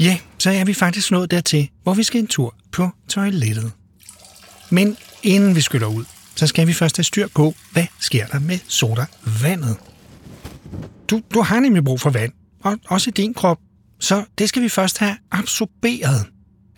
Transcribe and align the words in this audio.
Ja, 0.00 0.18
så 0.38 0.50
er 0.50 0.64
vi 0.64 0.74
faktisk 0.74 1.10
nået 1.10 1.30
dertil, 1.30 1.68
hvor 1.82 1.94
vi 1.94 2.02
skal 2.02 2.20
en 2.20 2.26
tur 2.26 2.54
på 2.72 2.90
toilettet. 3.08 3.72
Men 4.70 4.96
inden 5.22 5.56
vi 5.56 5.60
skyller 5.60 5.86
ud, 5.86 6.04
så 6.36 6.46
skal 6.46 6.66
vi 6.66 6.72
først 6.72 6.96
have 6.96 7.04
styr 7.04 7.28
på, 7.34 7.54
hvad 7.72 7.86
sker 8.00 8.26
der 8.26 8.38
med 8.38 8.58
sodavandet. 8.68 9.76
Du, 11.10 11.22
du 11.34 11.42
har 11.42 11.60
nemlig 11.60 11.84
brug 11.84 12.00
for 12.00 12.10
vand, 12.10 12.32
og 12.62 12.78
også 12.88 13.10
din 13.10 13.34
krop, 13.34 13.58
så 14.00 14.24
det 14.38 14.48
skal 14.48 14.62
vi 14.62 14.68
først 14.68 14.98
have 14.98 15.16
absorberet, 15.30 16.26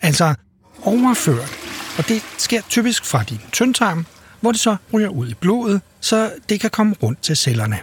altså 0.01 0.35
overført. 0.81 1.57
Og 1.97 2.07
det 2.07 2.21
sker 2.37 2.61
typisk 2.69 3.05
fra 3.05 3.23
din 3.23 3.39
tyndtarm, 3.51 4.05
hvor 4.41 4.51
det 4.51 4.61
så 4.61 4.75
ryger 4.93 5.09
ud 5.09 5.29
i 5.29 5.33
blodet, 5.33 5.81
så 6.01 6.31
det 6.49 6.59
kan 6.59 6.69
komme 6.69 6.95
rundt 7.03 7.21
til 7.21 7.37
cellerne. 7.37 7.79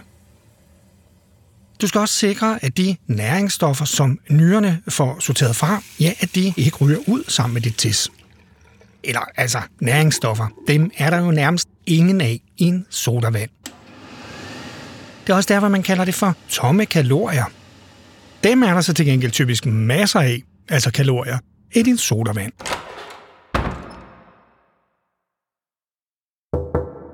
Du 1.81 1.87
skal 1.87 2.01
også 2.01 2.13
sikre, 2.15 2.59
at 2.61 2.77
de 2.77 2.95
næringsstoffer, 3.07 3.85
som 3.85 4.19
nyrerne 4.29 4.81
får 4.89 5.19
sorteret 5.19 5.55
fra, 5.55 5.81
ja, 5.99 6.13
at 6.19 6.35
de 6.35 6.53
ikke 6.57 6.77
ryger 6.77 6.97
ud 7.07 7.23
sammen 7.27 7.53
med 7.53 7.61
dit 7.61 7.75
tis. 7.75 8.09
Eller 9.03 9.21
altså, 9.37 9.61
næringsstoffer, 9.81 10.47
dem 10.67 10.91
er 10.97 11.09
der 11.09 11.19
jo 11.19 11.31
nærmest 11.31 11.67
ingen 11.85 12.21
af 12.21 12.41
i 12.57 12.63
en 12.63 12.85
sodavand. 12.89 13.49
Det 15.27 15.33
er 15.33 15.35
også 15.35 15.53
derfor, 15.53 15.69
man 15.69 15.83
kalder 15.83 16.05
det 16.05 16.15
for 16.15 16.35
tomme 16.49 16.85
kalorier. 16.85 17.45
Dem 18.43 18.63
er 18.63 18.73
der 18.73 18.81
så 18.81 18.93
til 18.93 19.05
gengæld 19.05 19.31
typisk 19.31 19.65
masser 19.65 20.19
af, 20.19 20.41
altså 20.69 20.91
kalorier, 20.91 21.37
i 21.75 21.83
din 21.83 21.97
sodavand. 21.97 22.51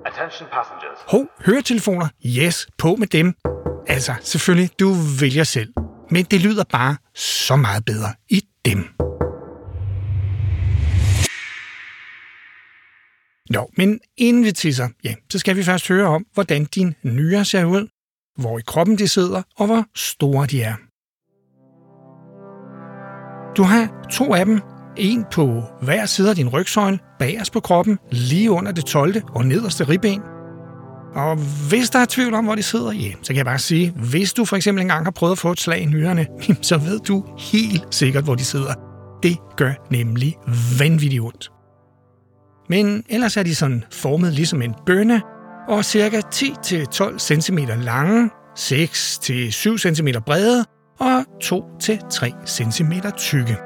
Attention 0.06 0.48
passengers. 0.54 1.00
Hov, 1.08 1.26
høretelefoner? 1.46 2.08
Yes, 2.26 2.68
på 2.78 2.96
med 2.96 3.08
dem. 3.08 3.36
Altså, 3.88 4.14
selvfølgelig, 4.24 4.70
du 4.80 4.94
vælger 5.20 5.44
selv. 5.44 5.74
Men 6.12 6.26
det 6.26 6.42
lyder 6.42 6.64
bare 6.64 6.98
så 7.16 7.56
meget 7.56 7.86
bedre 7.86 8.14
i 8.30 8.44
dem. 8.66 8.78
Nå, 13.50 13.70
men 13.78 14.00
inden 14.18 14.44
vi 14.44 14.52
tisser, 14.52 14.88
ja, 15.04 15.16
så 15.30 15.40
skal 15.40 15.56
vi 15.56 15.64
først 15.64 15.88
høre 15.88 16.08
om, 16.08 16.26
hvordan 16.34 16.66
din 16.66 16.96
nyre 17.04 17.46
ser 17.46 17.66
ud, 17.66 17.88
hvor 18.38 18.60
i 18.60 18.62
kroppen 18.68 18.98
de 18.98 19.08
sidder, 19.08 19.42
og 19.58 19.66
hvor 19.66 19.86
store 19.96 20.48
de 20.48 20.62
er. 20.62 20.76
Du 23.58 23.64
har 23.64 24.08
to 24.12 24.34
af 24.34 24.46
dem, 24.46 24.62
en 24.98 25.26
på 25.32 25.64
hver 25.82 26.06
side 26.06 26.30
af 26.30 26.36
din 26.36 26.50
rygsøjle, 26.50 27.00
bagerst 27.20 27.54
på 27.54 27.60
kroppen, 27.60 28.00
lige 28.12 28.52
under 28.52 28.72
det 28.72 28.86
12. 28.86 29.22
og 29.36 29.46
nederste 29.46 29.84
ribben. 29.84 30.22
Og 31.16 31.36
hvis 31.70 31.90
der 31.90 32.00
er 32.00 32.06
tvivl 32.10 32.34
om, 32.34 32.46
hvor 32.46 32.56
de 32.56 32.64
sidder, 32.64 32.92
ja, 32.92 33.12
så 33.22 33.28
kan 33.28 33.36
jeg 33.36 33.46
bare 33.46 33.60
sige, 33.60 33.94
hvis 33.96 34.34
du 34.34 34.46
for 34.46 34.56
eksempel 34.56 34.82
engang 34.82 35.06
har 35.06 35.12
prøvet 35.12 35.32
at 35.32 35.38
få 35.38 35.52
et 35.52 35.60
slag 35.60 35.82
i 35.82 35.86
nyrerne, 35.86 36.28
så 36.62 36.78
ved 36.78 37.00
du 37.00 37.24
helt 37.38 37.86
sikkert, 37.92 38.24
hvor 38.24 38.36
de 38.36 38.44
sidder. 38.44 38.74
Det 39.24 39.38
gør 39.58 39.74
nemlig 39.90 40.38
vanvittigt 40.80 41.22
ondt. 41.22 41.52
Men 42.70 43.04
ellers 43.10 43.38
er 43.38 43.44
de 43.44 43.56
sådan 43.56 43.84
formet 43.92 44.34
ligesom 44.34 44.62
en 44.62 44.76
bønne, 44.86 45.22
og 45.68 45.86
cirka 45.86 46.22
10-12 46.36 47.18
cm 47.18 47.58
lange, 47.58 48.30
6-7 48.60 49.78
cm 49.78 50.08
brede 50.26 50.66
og 51.00 51.26
2-3 51.44 52.46
cm 52.46 52.92
tykke. 53.18 53.58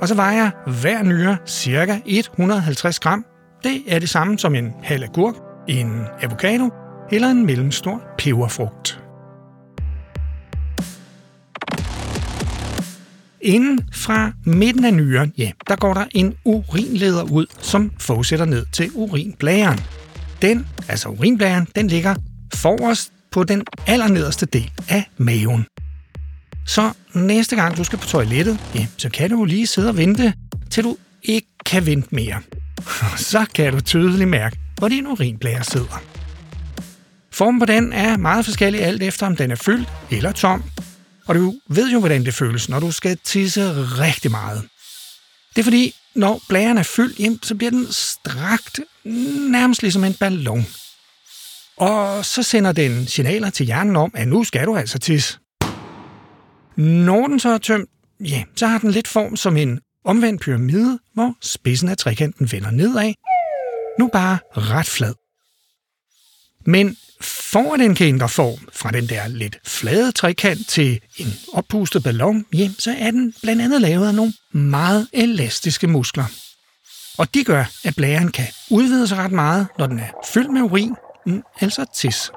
Og 0.00 0.08
så 0.08 0.14
vejer 0.14 0.50
hver 0.80 1.02
nyre 1.02 1.36
cirka 1.46 2.00
150 2.06 3.00
gram. 3.00 3.24
Det 3.64 3.82
er 3.88 3.98
det 3.98 4.08
samme 4.08 4.38
som 4.38 4.54
en 4.54 4.72
halv 4.82 5.02
agurk, 5.02 5.34
en 5.68 6.06
avocado 6.20 6.70
eller 7.12 7.28
en 7.28 7.46
mellemstor 7.46 8.02
peberfrugt. 8.18 8.98
Inden 13.40 13.80
fra 13.92 14.32
midten 14.46 14.84
af 14.84 14.94
nyren, 14.94 15.32
ja, 15.38 15.50
der 15.68 15.76
går 15.76 15.94
der 15.94 16.04
en 16.10 16.34
urinleder 16.44 17.22
ud, 17.22 17.46
som 17.60 17.92
fortsætter 17.98 18.44
ned 18.44 18.66
til 18.72 18.90
urinblæren. 18.94 19.80
Den, 20.42 20.66
altså 20.88 21.08
urinblæren, 21.08 21.68
den 21.76 21.88
ligger 21.88 22.14
forrest 22.54 23.12
på 23.32 23.44
den 23.44 23.62
allernederste 23.86 24.46
del 24.46 24.70
af 24.88 25.10
maven. 25.16 25.66
Så 26.66 26.92
næste 27.14 27.56
gang 27.56 27.76
du 27.76 27.84
skal 27.84 27.98
på 27.98 28.06
toilettet, 28.06 28.58
ja, 28.74 28.86
så 28.98 29.10
kan 29.10 29.30
du 29.30 29.44
lige 29.44 29.66
sidde 29.66 29.88
og 29.88 29.96
vente, 29.96 30.34
til 30.70 30.84
du 30.84 30.96
ikke 31.22 31.48
kan 31.66 31.86
vente 31.86 32.08
mere. 32.14 32.40
Så 33.32 33.46
kan 33.54 33.72
du 33.72 33.80
tydeligt 33.80 34.30
mærke, 34.30 34.56
hvor 34.82 34.88
din 34.88 35.06
urinblære 35.06 35.64
sidder. 35.64 36.02
Formen 37.32 37.60
på 37.60 37.66
den 37.66 37.92
er 37.92 38.16
meget 38.16 38.44
forskellig 38.44 38.82
alt 38.82 39.02
efter, 39.02 39.26
om 39.26 39.36
den 39.36 39.50
er 39.50 39.56
fyldt 39.56 39.88
eller 40.10 40.32
tom. 40.32 40.62
Og 41.26 41.34
du 41.34 41.54
ved 41.68 41.90
jo, 41.90 41.98
hvordan 41.98 42.24
det 42.24 42.34
føles, 42.34 42.68
når 42.68 42.80
du 42.80 42.90
skal 42.90 43.18
tisse 43.24 43.72
rigtig 43.76 44.30
meget. 44.30 44.62
Det 45.56 45.58
er 45.58 45.64
fordi, 45.64 45.94
når 46.14 46.40
blæren 46.48 46.78
er 46.78 46.82
fyldt, 46.82 47.20
jamen, 47.20 47.38
så 47.42 47.54
bliver 47.54 47.70
den 47.70 47.86
strakt, 47.90 48.80
nærmest 49.50 49.82
ligesom 49.82 50.04
en 50.04 50.14
ballon. 50.14 50.64
Og 51.76 52.24
så 52.24 52.42
sender 52.42 52.72
den 52.72 53.06
signaler 53.06 53.50
til 53.50 53.66
hjernen 53.66 53.96
om, 53.96 54.10
at 54.14 54.28
nu 54.28 54.44
skal 54.44 54.66
du 54.66 54.76
altså 54.76 54.98
tisse. 54.98 55.38
Når 56.76 57.26
den 57.26 57.40
så 57.40 57.48
er 57.48 57.58
tømt, 57.58 57.90
ja, 58.20 58.44
så 58.56 58.66
har 58.66 58.78
den 58.78 58.90
lidt 58.90 59.08
form 59.08 59.36
som 59.36 59.56
en 59.56 59.80
omvendt 60.04 60.42
pyramide, 60.42 60.98
hvor 61.14 61.34
spidsen 61.42 61.88
af 61.88 61.96
trekanten 61.96 62.52
vender 62.52 62.70
nedad. 62.70 63.14
Nu 63.98 64.08
bare 64.12 64.38
ret 64.56 64.86
flad. 64.86 65.14
Men 66.66 66.96
for 67.20 67.74
at 67.74 67.80
den 67.80 67.94
kan 67.94 68.06
ændre 68.06 68.28
form 68.28 68.68
fra 68.72 68.90
den 68.90 69.08
der 69.08 69.28
lidt 69.28 69.56
flade 69.64 70.12
trekant 70.12 70.68
til 70.68 71.00
en 71.16 71.26
oppustet 71.52 72.02
ballon, 72.02 72.46
jamen, 72.54 72.74
så 72.78 72.94
er 72.98 73.10
den 73.10 73.34
blandt 73.42 73.62
andet 73.62 73.80
lavet 73.80 74.08
af 74.08 74.14
nogle 74.14 74.32
meget 74.52 75.08
elastiske 75.12 75.86
muskler. 75.86 76.24
Og 77.18 77.34
de 77.34 77.44
gør, 77.44 77.64
at 77.84 77.96
blæren 77.96 78.32
kan 78.32 78.46
udvide 78.70 79.08
sig 79.08 79.18
ret 79.18 79.32
meget, 79.32 79.66
når 79.78 79.86
den 79.86 79.98
er 79.98 80.08
fyldt 80.26 80.52
med 80.52 80.62
urin, 80.62 80.94
mm, 81.26 81.42
altså 81.60 81.84
tis. 81.94 82.30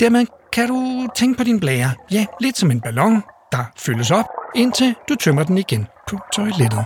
Dermed 0.00 0.26
kan 0.52 0.68
du 0.68 1.08
tænke 1.16 1.38
på 1.38 1.44
din 1.44 1.60
blære, 1.60 1.92
ja, 2.10 2.26
lidt 2.40 2.58
som 2.58 2.70
en 2.70 2.80
ballon, 2.80 3.22
der 3.52 3.64
fyldes 3.78 4.10
op, 4.10 4.26
indtil 4.54 4.94
du 5.08 5.14
tømmer 5.14 5.44
den 5.44 5.58
igen 5.58 5.86
på 6.08 6.18
toilettet. 6.32 6.84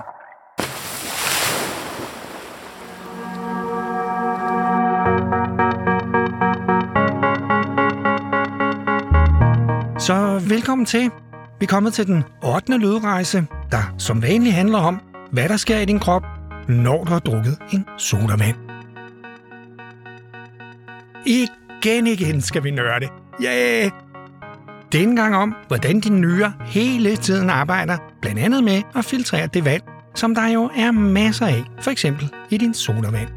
Velkommen 10.57 10.87
til. 10.87 11.11
Vi 11.61 11.65
er 11.65 11.67
kommet 11.67 11.95
til 11.95 12.07
den 12.07 12.25
8. 12.45 12.79
lydrejse, 12.79 13.47
der 13.71 13.95
som 13.99 14.23
vanligt 14.23 14.55
handler 14.55 14.79
om, 14.79 15.01
hvad 15.31 15.49
der 15.49 15.57
sker 15.57 15.79
i 15.79 15.85
din 15.85 15.99
krop, 15.99 16.23
når 16.69 17.05
du 17.05 17.11
har 17.11 17.19
drukket 17.19 17.59
en 17.73 17.85
sodavand. 17.99 18.57
Igen 21.27 22.07
igen 22.07 22.41
skal 22.41 22.65
vi 22.65 22.71
nørde. 22.71 23.09
Yeah! 23.45 23.91
Denne 24.93 25.23
gang 25.23 25.37
om, 25.37 25.55
hvordan 25.69 26.01
din 26.01 26.21
nyre 26.21 26.53
hele 26.67 27.17
tiden 27.17 27.51
arbejder, 27.51 27.97
blandt 28.21 28.39
andet 28.41 28.65
med 28.65 28.83
at 28.95 29.05
filtrere 29.05 29.47
det 29.47 29.65
vand, 29.65 29.83
som 30.15 30.35
der 30.35 30.49
jo 30.49 30.71
er 30.77 30.91
masser 30.91 31.47
af, 31.47 31.65
for 31.81 31.91
eksempel 31.91 32.33
i 32.51 32.57
din 32.57 32.75
sodavand. 32.75 33.29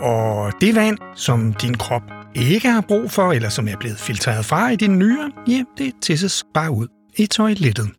Og 0.00 0.52
det 0.60 0.74
vand, 0.74 0.98
som 1.14 1.52
din 1.52 1.74
krop 1.74 2.02
ikke 2.36 2.68
har 2.68 2.80
brug 2.80 3.10
for, 3.10 3.32
eller 3.32 3.48
som 3.48 3.68
er 3.68 3.76
blevet 3.76 3.98
filtreret 3.98 4.44
fra 4.44 4.70
i 4.70 4.76
din 4.76 4.98
nyre, 4.98 5.30
ja, 5.48 5.64
det 5.78 5.92
tisses 6.02 6.44
bare 6.54 6.70
ud 6.70 6.88
i 7.16 7.26
toilettet. 7.26 7.90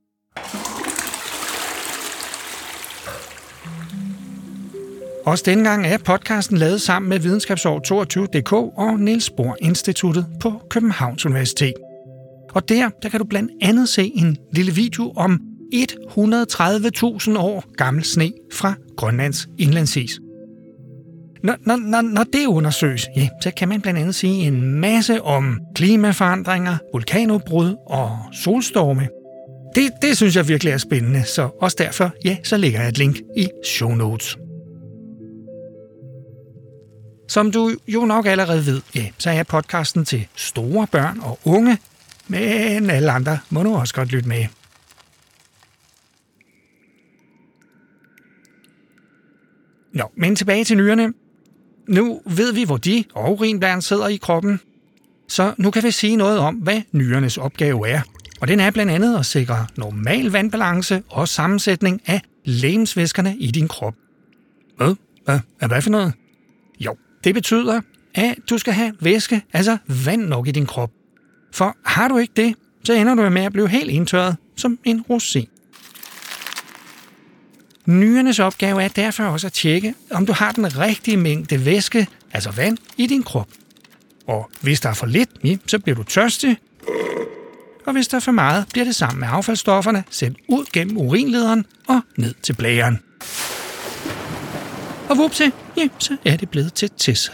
Også 5.26 5.44
denne 5.46 5.70
gang 5.70 5.88
er 5.88 5.98
podcasten 5.98 6.58
lavet 6.58 6.82
sammen 6.82 7.10
med 7.10 7.20
Videnskabsår 7.20 7.80
22.dk 7.94 8.54
og 8.54 9.00
Niels 9.00 9.30
Bohr 9.30 9.56
Instituttet 9.62 10.26
på 10.40 10.62
Københavns 10.70 11.26
Universitet. 11.26 11.74
Og 12.54 12.70
der, 12.70 12.90
der 13.04 13.10
kan 13.10 13.20
du 13.20 13.26
blandt 13.26 13.52
andet 13.62 13.90
se 13.90 14.12
en 14.16 14.38
lille 14.54 14.72
video 14.72 15.14
om 15.16 15.42
130.000 15.74 17.38
år 17.38 17.76
gammel 17.78 18.04
sne 18.04 18.32
fra 18.54 18.74
Grønlands 18.98 19.48
indlandsis. 19.58 20.20
Når, 21.46 21.58
når, 21.60 21.76
når, 21.76 22.02
når 22.02 22.24
det 22.24 22.46
undersøges, 22.46 23.08
ja, 23.16 23.30
så 23.42 23.52
kan 23.52 23.70
man 23.70 23.82
blandt 23.82 24.00
andet 24.00 24.16
sige 24.16 24.48
en 24.48 24.62
masse 24.62 25.22
om 25.22 25.60
klimaforandringer, 25.76 26.78
vulkanudbrud 26.94 27.76
og 27.88 28.20
solstorme. 28.44 29.08
Det, 29.76 29.92
det 30.02 30.18
synes 30.18 30.36
jeg 30.36 30.48
virkelig 30.48 30.74
er 30.74 30.78
spændende, 30.78 31.24
så 31.24 31.50
også 31.62 31.76
derfor, 31.80 32.12
ja, 32.24 32.38
så 32.44 32.58
lægger 32.58 32.80
jeg 32.80 32.90
et 32.90 32.98
link 32.98 33.16
i 33.38 33.48
show 33.66 33.96
notes. 33.96 34.38
Som 37.30 37.52
du 37.52 37.76
jo 37.88 38.06
nok 38.06 38.26
allerede 38.26 38.66
ved, 38.66 38.82
ja, 38.96 39.06
så 39.18 39.30
er 39.30 39.44
podcasten 39.44 40.06
til 40.06 40.28
store 40.36 40.88
børn 40.88 41.20
og 41.22 41.40
unge, 41.46 41.78
men 42.28 42.90
alle 42.90 43.12
andre 43.12 43.40
må 43.50 43.64
nu 43.64 43.76
også 43.76 43.94
godt 43.94 44.12
lytte 44.12 44.30
med. 44.30 44.46
Nå, 49.94 50.12
men 50.18 50.36
tilbage 50.36 50.64
til 50.64 50.78
nyerne. 50.78 51.14
Nu 51.88 52.22
ved 52.26 52.54
vi, 52.54 52.64
hvor 52.64 52.78
de 52.78 53.04
og 53.14 53.32
urinblæren 53.32 53.82
sidder 53.82 54.08
i 54.08 54.16
kroppen. 54.16 54.60
Så 55.28 55.54
nu 55.58 55.72
kan 55.72 55.84
vi 55.84 55.92
sige 55.92 56.16
noget 56.16 56.40
om, 56.40 56.56
hvad 56.56 56.82
nyrenes 56.92 57.38
opgave 57.38 57.90
er. 57.90 58.02
Og 58.42 58.48
den 58.48 58.60
er 58.60 58.72
blandt 58.72 58.92
andet 58.92 59.20
at 59.20 59.26
sikre 59.26 59.68
normal 59.78 60.26
vandbalance 60.26 61.04
og 61.10 61.28
sammensætning 61.28 62.02
af 62.06 62.22
lemsvæskerne 62.46 63.38
i 63.38 63.52
din 63.52 63.68
krop. 63.68 63.94
Hvad? 64.78 64.96
Hvad? 65.26 65.40
Hvad 65.68 65.82
for 65.82 65.90
noget? 65.90 66.14
Jo, 66.80 66.96
det 67.24 67.34
betyder, 67.34 67.82
at 68.16 68.36
du 68.50 68.58
skal 68.58 68.74
have 68.74 68.94
væske, 69.00 69.42
altså 69.54 69.78
vand 70.06 70.26
nok 70.26 70.48
i 70.48 70.52
din 70.52 70.66
krop. 70.66 70.92
For 71.54 71.78
har 71.86 72.08
du 72.08 72.18
ikke 72.18 72.34
det, 72.36 72.56
så 72.84 72.94
ender 72.94 73.16
du 73.16 73.30
med 73.30 73.42
at 73.42 73.54
blive 73.54 73.70
helt 73.70 73.90
indtørret 73.90 74.36
som 74.56 74.80
en 74.84 75.02
rosin. 75.02 75.48
Nyernes 77.86 78.40
opgave 78.40 78.84
er 78.84 78.88
derfor 78.88 79.24
også 79.24 79.48
at 79.48 79.54
tjekke, 79.54 79.94
om 80.12 80.26
du 80.26 80.34
har 80.34 80.52
den 80.52 80.78
rigtige 80.80 81.18
mængde 81.18 81.66
væske, 81.66 82.08
altså 82.34 82.52
vand, 82.52 82.78
i 82.98 83.08
din 83.08 83.24
krop. 83.24 83.48
Og 84.28 84.50
hvis 84.62 84.80
der 84.80 84.90
er 84.90 84.94
for 84.94 85.06
lidt, 85.06 85.30
så 85.68 85.80
bliver 85.80 85.96
du 85.96 86.04
tørstig, 86.04 86.58
og 87.86 87.94
hvis 87.94 88.08
der 88.08 88.18
er 88.18 88.22
for 88.22 88.32
meget, 88.32 88.66
bliver 88.74 88.86
det 88.86 88.96
sammen 88.96 89.20
med 89.20 89.28
affaldsstofferne 89.32 90.04
sendt 90.10 90.38
ud 90.48 90.66
gennem 90.74 90.98
urinlederen 90.98 91.66
og 91.88 92.02
ned 92.18 92.34
til 92.34 92.54
blæren. 92.54 93.00
Og 95.10 95.18
vupse, 95.18 95.52
ja, 95.78 95.88
så 96.00 96.18
er 96.26 96.38
det 96.38 96.50
blevet 96.50 96.74
til 96.74 96.90
tisse. 96.90 97.32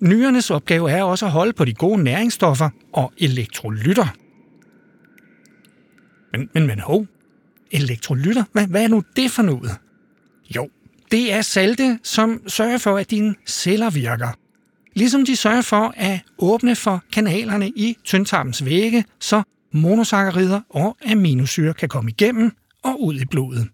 Nyernes 0.00 0.50
opgave 0.50 0.90
er 0.90 1.02
også 1.02 1.26
at 1.26 1.32
holde 1.32 1.52
på 1.52 1.64
de 1.64 1.74
gode 1.74 2.02
næringsstoffer 2.02 2.70
og 2.92 3.12
elektrolytter. 3.18 4.06
Men, 6.32 6.48
men, 6.54 6.66
men 6.66 6.80
hov, 6.80 7.06
elektrolytter, 7.70 8.44
hvad, 8.52 8.66
hvad 8.66 8.84
er 8.84 8.88
nu 8.88 9.02
det 9.16 9.30
for 9.30 9.42
noget? 9.42 9.76
Jo, 10.56 10.68
det 11.10 11.32
er 11.32 11.42
salte, 11.42 11.98
som 12.02 12.48
sørger 12.48 12.78
for, 12.78 12.96
at 12.96 13.10
dine 13.10 13.34
celler 13.46 13.90
virker. 13.90 14.28
Ligesom 14.94 15.26
de 15.26 15.36
sørger 15.36 15.62
for 15.62 15.94
at 15.96 16.20
åbne 16.38 16.76
for 16.76 17.04
kanalerne 17.12 17.68
i 17.68 17.96
tyndtarmens 18.04 18.64
vægge, 18.64 19.04
så 19.20 19.42
monosakkarider 19.72 20.60
og 20.68 20.96
aminosyre 21.10 21.74
kan 21.74 21.88
komme 21.88 22.10
igennem 22.10 22.52
og 22.82 23.02
ud 23.02 23.14
i 23.14 23.24
blodet. 23.24 23.68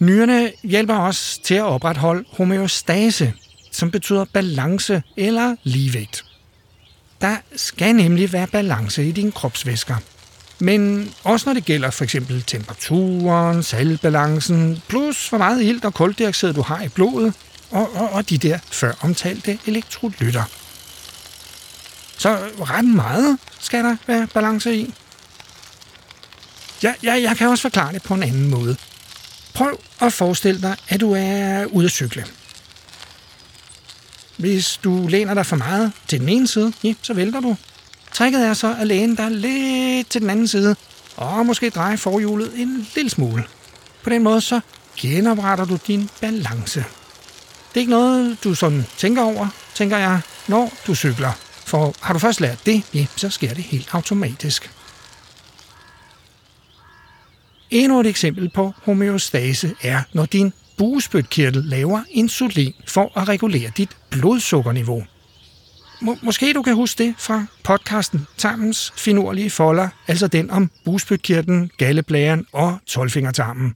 Nyrene 0.00 0.52
hjælper 0.62 0.96
os 0.96 1.38
til 1.44 1.54
at 1.54 1.62
opretholde 1.62 2.24
homeostase, 2.28 3.32
som 3.72 3.90
betyder 3.90 4.24
balance 4.24 5.02
eller 5.16 5.56
ligevægt. 5.62 6.29
Der 7.20 7.36
skal 7.56 7.96
nemlig 7.96 8.32
være 8.32 8.46
balance 8.46 9.08
i 9.08 9.12
dine 9.12 9.32
kropsvæsker. 9.32 9.96
Men 10.58 11.12
også 11.24 11.48
når 11.48 11.54
det 11.54 11.64
gælder 11.64 11.90
for 11.90 12.04
eksempel 12.04 12.42
temperaturen, 12.46 13.62
saltbalancen, 13.62 14.82
plus 14.88 15.28
hvor 15.28 15.38
meget 15.38 15.62
ilt 15.62 15.84
og 15.84 15.94
koldioxid 15.94 16.52
du 16.52 16.62
har 16.62 16.82
i 16.82 16.88
blodet, 16.88 17.34
og, 17.70 17.96
og, 17.96 18.10
og 18.10 18.30
de 18.30 18.38
der 18.38 18.58
før 18.70 18.92
omtalte 19.00 19.58
elektrolytter. 19.66 20.44
Så 22.18 22.38
ret 22.60 22.84
meget 22.84 23.38
skal 23.60 23.84
der 23.84 23.96
være 24.06 24.26
balance 24.34 24.76
i. 24.76 24.94
Ja, 26.82 26.94
ja, 27.02 27.12
jeg 27.22 27.36
kan 27.36 27.48
også 27.48 27.62
forklare 27.62 27.92
det 27.92 28.02
på 28.02 28.14
en 28.14 28.22
anden 28.22 28.50
måde. 28.50 28.76
Prøv 29.54 29.80
at 30.00 30.12
forestille 30.12 30.62
dig, 30.62 30.76
at 30.88 31.00
du 31.00 31.12
er 31.12 31.64
ude 31.64 31.84
at 31.84 31.90
cykle. 31.90 32.24
Hvis 34.40 34.80
du 34.84 35.06
læner 35.08 35.34
dig 35.34 35.46
for 35.46 35.56
meget 35.56 35.92
til 36.08 36.20
den 36.20 36.28
ene 36.28 36.48
side, 36.48 36.72
ja, 36.84 36.94
så 37.02 37.14
vælter 37.14 37.40
du. 37.40 37.56
Trækket 38.12 38.46
er 38.46 38.54
så 38.54 38.76
at 38.80 38.86
læne 38.86 39.16
dig 39.16 39.30
lidt 39.30 40.10
til 40.10 40.20
den 40.20 40.30
anden 40.30 40.48
side, 40.48 40.76
og 41.16 41.46
måske 41.46 41.70
dreje 41.70 41.96
forhjulet 41.96 42.52
en 42.56 42.88
lille 42.94 43.10
smule. 43.10 43.44
På 44.02 44.10
den 44.10 44.22
måde 44.22 44.40
så 44.40 44.60
genopretter 44.96 45.64
du 45.64 45.78
din 45.86 46.10
balance. 46.20 46.80
Det 47.68 47.76
er 47.76 47.80
ikke 47.80 47.90
noget, 47.90 48.44
du 48.44 48.54
sådan 48.54 48.86
tænker 48.96 49.22
over, 49.22 49.48
tænker 49.74 49.98
jeg, 49.98 50.20
når 50.48 50.72
du 50.86 50.94
cykler. 50.94 51.32
For 51.66 51.94
har 52.00 52.12
du 52.12 52.18
først 52.18 52.40
lært 52.40 52.66
det, 52.66 52.82
ja, 52.94 53.06
så 53.16 53.30
sker 53.30 53.54
det 53.54 53.64
helt 53.64 53.88
automatisk. 53.92 54.70
Endnu 57.70 58.00
et 58.00 58.06
eksempel 58.06 58.50
på 58.54 58.74
homeostase 58.82 59.74
er, 59.82 60.02
når 60.12 60.26
din 60.26 60.52
bugspytkirtel 60.80 61.64
laver 61.64 62.02
insulin 62.10 62.74
for 62.86 63.18
at 63.18 63.28
regulere 63.28 63.70
dit 63.76 63.96
blodsukkerniveau. 64.10 65.02
Må, 66.02 66.16
måske 66.22 66.52
du 66.52 66.62
kan 66.62 66.74
huske 66.74 67.04
det 67.04 67.14
fra 67.18 67.46
podcasten 67.64 68.26
Tarmens 68.36 68.92
finurlige 68.96 69.50
folder, 69.50 69.88
altså 70.08 70.28
den 70.28 70.50
om 70.50 70.70
bugspytkirtlen, 70.84 71.70
galleblæren 71.78 72.46
og 72.52 72.78
tolvfingertarmen. 72.86 73.74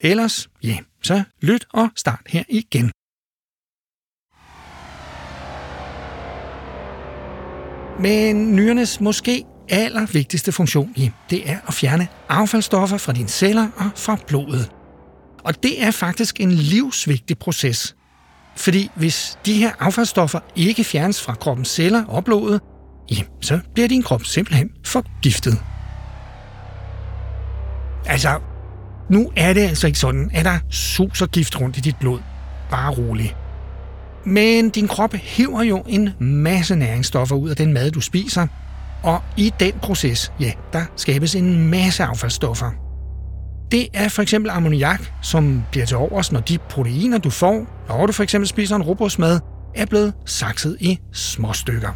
Ellers, 0.00 0.48
ja, 0.62 0.78
så 1.02 1.22
lyt 1.42 1.66
og 1.72 1.88
start 1.96 2.22
her 2.26 2.42
igen. 2.48 2.90
Men 8.02 8.56
nyrenes 8.56 9.00
måske 9.00 9.44
allervigtigste 9.68 10.52
funktion, 10.52 10.92
i, 10.96 11.10
det 11.30 11.50
er 11.50 11.58
at 11.66 11.74
fjerne 11.74 12.08
affaldsstoffer 12.28 12.98
fra 12.98 13.12
dine 13.12 13.28
celler 13.28 13.68
og 13.76 13.90
fra 13.96 14.18
blodet. 14.26 14.75
Og 15.46 15.62
det 15.62 15.82
er 15.82 15.90
faktisk 15.90 16.40
en 16.40 16.50
livsvigtig 16.50 17.38
proces. 17.38 17.96
Fordi 18.56 18.90
hvis 18.94 19.38
de 19.46 19.54
her 19.54 19.72
affaldsstoffer 19.80 20.40
ikke 20.56 20.84
fjernes 20.84 21.22
fra 21.22 21.34
kroppens 21.34 21.68
celler 21.68 22.04
og 22.04 22.24
blodet, 22.24 22.60
ja, 23.10 23.22
så 23.40 23.60
bliver 23.74 23.88
din 23.88 24.02
krop 24.02 24.24
simpelthen 24.24 24.70
forgiftet. 24.84 25.62
Altså, 28.06 28.40
nu 29.10 29.32
er 29.36 29.52
det 29.52 29.60
altså 29.60 29.86
ikke 29.86 29.98
sådan, 29.98 30.30
at 30.34 30.44
der 30.44 30.58
suser 30.70 31.26
gift 31.26 31.60
rundt 31.60 31.76
i 31.76 31.80
dit 31.80 31.96
blod. 32.00 32.20
Bare 32.70 32.92
rolig. 32.92 33.36
Men 34.24 34.70
din 34.70 34.88
krop 34.88 35.14
hiver 35.14 35.62
jo 35.62 35.82
en 35.88 36.10
masse 36.20 36.76
næringsstoffer 36.76 37.36
ud 37.36 37.50
af 37.50 37.56
den 37.56 37.72
mad, 37.72 37.90
du 37.90 38.00
spiser, 38.00 38.46
og 39.02 39.22
i 39.36 39.52
den 39.60 39.72
proces, 39.82 40.32
ja, 40.40 40.52
der 40.72 40.84
skabes 40.96 41.34
en 41.34 41.68
masse 41.68 42.04
affaldsstoffer. 42.04 42.85
Det 43.70 43.88
er 43.94 44.08
for 44.08 44.22
eksempel 44.22 44.50
ammoniak, 44.50 45.00
som 45.22 45.62
bliver 45.70 45.86
til 45.86 45.96
overs, 45.96 46.32
når 46.32 46.40
de 46.40 46.58
proteiner, 46.58 47.18
du 47.18 47.30
får, 47.30 47.66
når 47.88 48.06
du 48.06 48.12
for 48.12 48.22
eksempel 48.22 48.48
spiser 48.48 48.76
en 48.76 48.82
robotsmad, 48.82 49.40
er 49.74 49.86
blevet 49.86 50.14
sakset 50.26 50.76
i 50.80 50.98
små 51.12 51.52
stykker. 51.52 51.90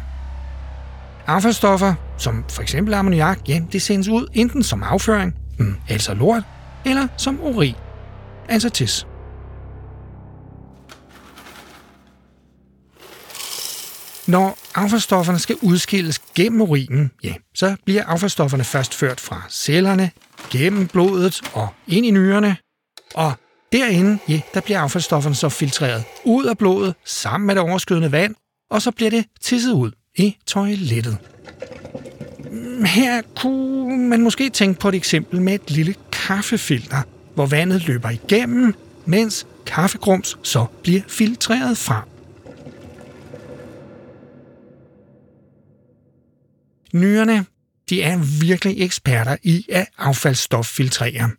Affaldsstoffer, 1.27 1.93
som 2.17 2.45
for 2.49 2.61
eksempel 2.61 2.93
ammoniak, 2.93 3.39
ja, 3.47 3.61
det 3.71 3.81
sendes 3.81 4.07
ud 4.07 4.27
enten 4.33 4.63
som 4.63 4.83
afføring, 4.83 5.33
mm, 5.59 5.75
altså 5.89 6.13
lort, 6.13 6.43
eller 6.85 7.07
som 7.17 7.39
urin, 7.41 7.75
altså 8.49 8.69
tis. 8.69 9.07
Når 14.31 14.57
affaldsstofferne 14.75 15.39
skal 15.39 15.55
udskilles 15.61 16.19
gennem 16.19 16.61
urinen, 16.61 17.11
ja, 17.23 17.33
så 17.55 17.75
bliver 17.85 18.03
affaldsstofferne 18.03 18.63
først 18.63 18.93
ført 18.93 19.19
fra 19.19 19.43
cellerne, 19.49 20.11
gennem 20.51 20.87
blodet 20.87 21.41
og 21.53 21.67
ind 21.87 22.05
i 22.05 22.11
nyrerne. 22.11 22.57
Og 23.15 23.33
derinde, 23.71 24.19
ja, 24.27 24.41
der 24.53 24.61
bliver 24.61 24.79
affaldsstofferne 24.79 25.35
så 25.35 25.49
filtreret 25.49 26.03
ud 26.23 26.45
af 26.45 26.57
blodet 26.57 26.95
sammen 27.05 27.47
med 27.47 27.55
det 27.55 27.63
overskydende 27.63 28.11
vand, 28.11 28.35
og 28.69 28.81
så 28.81 28.91
bliver 28.91 29.09
det 29.09 29.25
tisset 29.41 29.71
ud 29.71 29.91
i 30.17 30.37
toilettet. 30.47 31.17
Her 32.85 33.21
kunne 33.41 33.97
man 33.97 34.21
måske 34.21 34.49
tænke 34.49 34.79
på 34.79 34.89
et 34.89 34.95
eksempel 34.95 35.41
med 35.41 35.53
et 35.53 35.71
lille 35.71 35.95
kaffefilter, 36.11 37.01
hvor 37.35 37.45
vandet 37.45 37.87
løber 37.87 38.09
igennem, 38.09 38.73
mens 39.05 39.47
kaffegrums 39.65 40.37
så 40.43 40.65
bliver 40.83 41.01
filtreret 41.07 41.77
fra. 41.77 42.10
Nyrerne 46.93 47.45
de 47.89 48.03
er 48.03 48.17
virkelig 48.41 48.81
eksperter 48.81 49.35
i 49.43 49.65
at 49.69 49.85
affaldsstoffiltrere. 49.97 51.29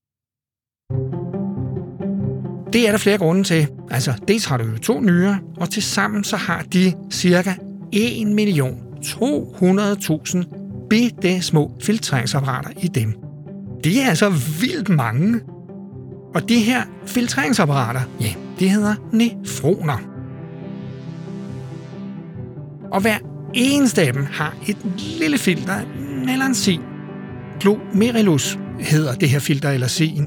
Det 2.72 2.86
er 2.86 2.90
der 2.90 2.98
flere 2.98 3.18
grunde 3.18 3.44
til. 3.44 3.68
Altså, 3.90 4.14
dels 4.28 4.44
har 4.44 4.56
du 4.56 4.64
jo 4.64 4.78
to 4.78 5.00
nyrer, 5.00 5.36
og 5.56 5.70
til 5.70 5.82
sammen 5.82 6.24
så 6.24 6.36
har 6.36 6.62
de 6.62 6.92
cirka 7.10 7.54
1.200.000 7.94 10.86
bitte 10.90 11.42
små 11.42 11.72
filtreringsapparater 11.82 12.70
i 12.82 12.88
dem. 12.88 13.14
Det 13.84 14.02
er 14.02 14.08
altså 14.08 14.30
vildt 14.60 14.88
mange. 14.88 15.40
Og 16.34 16.48
de 16.48 16.58
her 16.58 16.82
filtreringsapparater, 17.06 18.00
ja, 18.20 18.34
det 18.58 18.70
hedder 18.70 18.94
nefroner. 19.12 19.98
Og 22.92 23.00
hver 23.00 23.18
eneste 23.54 24.02
af 24.02 24.12
dem 24.12 24.24
har 24.24 24.56
et 24.68 24.76
lille 25.18 25.38
filter 25.38 25.80
eller 26.32 26.46
en 26.46 26.54
sin. 26.54 26.80
Glomerulus 27.60 28.58
hedder 28.80 29.14
det 29.14 29.28
her 29.28 29.38
filter 29.38 29.70
eller 29.70 29.86
sin. 29.86 30.26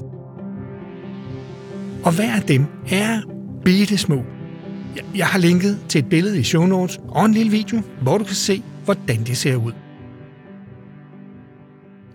Og 2.04 2.14
hver 2.14 2.34
af 2.34 2.42
dem 2.42 2.66
er 2.90 3.20
bitte 3.64 3.98
små. 3.98 4.24
Jeg 5.14 5.26
har 5.26 5.38
linket 5.38 5.78
til 5.88 5.98
et 5.98 6.08
billede 6.08 6.40
i 6.40 6.42
show 6.42 6.66
notes 6.66 6.98
og 7.08 7.24
en 7.24 7.32
lille 7.32 7.52
video, 7.52 7.82
hvor 8.02 8.18
du 8.18 8.24
kan 8.24 8.34
se, 8.34 8.62
hvordan 8.84 9.24
det 9.24 9.36
ser 9.36 9.56
ud. 9.56 9.72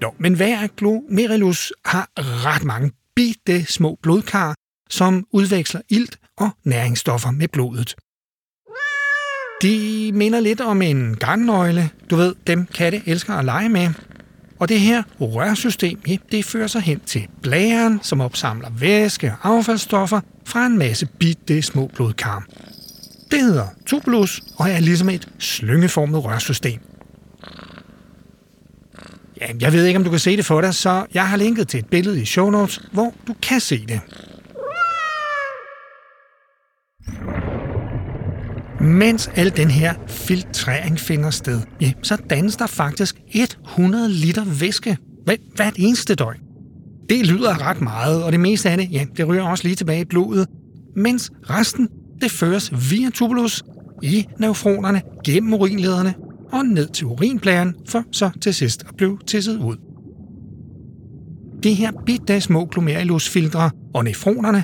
Jo, 0.03 0.11
men 0.19 0.33
hver 0.33 0.67
glomerulus 0.67 1.73
har 1.85 2.09
ret 2.17 2.63
mange 2.63 2.91
bitte 3.15 3.65
små 3.65 3.97
blodkar, 4.03 4.55
som 4.89 5.25
udveksler 5.33 5.81
ilt 5.89 6.19
og 6.37 6.49
næringsstoffer 6.65 7.31
med 7.31 7.47
blodet. 7.47 7.95
De 9.61 10.11
minder 10.13 10.39
lidt 10.39 10.61
om 10.61 10.81
en 10.81 11.15
gangnøgle. 11.15 11.89
Du 12.09 12.15
ved, 12.15 12.35
dem 12.47 12.65
katte 12.65 13.01
elsker 13.05 13.33
at 13.33 13.45
lege 13.45 13.69
med. 13.69 13.89
Og 14.59 14.69
det 14.69 14.79
her 14.79 15.03
rørsystem, 15.19 15.99
ja, 16.07 16.17
det 16.31 16.45
fører 16.45 16.67
sig 16.67 16.81
hen 16.81 16.99
til 16.99 17.27
blæren, 17.41 17.99
som 18.03 18.21
opsamler 18.21 18.69
væske 18.69 19.33
og 19.41 19.57
affaldsstoffer 19.57 20.21
fra 20.45 20.65
en 20.65 20.77
masse 20.77 21.05
bitte 21.05 21.61
små 21.61 21.91
blodkarm. 21.95 22.43
Det 23.31 23.41
hedder 23.41 23.67
tubulus 23.85 24.41
og 24.57 24.69
er 24.69 24.79
ligesom 24.79 25.09
et 25.09 25.27
slyngeformet 25.39 26.23
rørsystem. 26.25 26.79
Ja, 29.41 29.47
jeg 29.59 29.73
ved 29.73 29.85
ikke, 29.85 29.97
om 29.97 30.03
du 30.03 30.09
kan 30.09 30.19
se 30.19 30.37
det 30.37 30.45
for 30.45 30.61
dig, 30.61 30.75
så 30.75 31.05
jeg 31.13 31.29
har 31.29 31.37
linket 31.37 31.67
til 31.67 31.79
et 31.79 31.85
billede 31.85 32.21
i 32.21 32.25
show 32.25 32.49
notes, 32.49 32.81
hvor 32.91 33.13
du 33.27 33.35
kan 33.41 33.59
se 33.59 33.85
det. 33.87 34.01
Mens 38.81 39.29
al 39.35 39.57
den 39.57 39.71
her 39.71 39.93
filtrering 40.07 40.99
finder 40.99 41.29
sted, 41.29 41.61
ja, 41.81 41.91
så 42.01 42.15
dannes 42.29 42.57
der 42.57 42.67
faktisk 42.67 43.21
100 43.35 44.09
liter 44.09 44.45
væske 44.45 44.97
hvert 45.55 45.73
eneste 45.75 46.15
døgn. 46.15 46.39
Det 47.09 47.27
lyder 47.27 47.67
ret 47.67 47.81
meget, 47.81 48.23
og 48.23 48.31
det 48.31 48.39
meste 48.39 48.69
af 48.69 48.77
det, 48.77 48.91
ja, 48.91 49.05
det 49.17 49.27
ryger 49.27 49.43
også 49.43 49.63
lige 49.63 49.75
tilbage 49.75 50.01
i 50.01 50.05
blodet, 50.05 50.47
mens 50.95 51.31
resten, 51.49 51.87
det 52.21 52.31
føres 52.31 52.91
via 52.91 53.09
tubulus 53.09 53.63
i 54.03 54.27
neufronerne 54.39 55.01
gennem 55.25 55.53
urinlederne 55.53 56.13
og 56.51 56.65
ned 56.65 56.87
til 56.87 57.05
urinblæren, 57.05 57.75
for 57.87 58.03
så 58.11 58.29
til 58.41 58.53
sidst 58.53 58.83
at 58.89 58.95
blive 58.97 59.19
tisset 59.27 59.57
ud. 59.57 59.75
De 61.63 61.73
her 61.73 61.91
bitte 62.05 62.41
små 62.41 62.65
glomerulusfiltre 62.65 63.69
og 63.93 64.03
nefronerne, 64.03 64.63